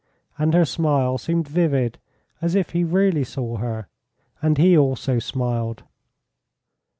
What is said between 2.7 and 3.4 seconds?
he really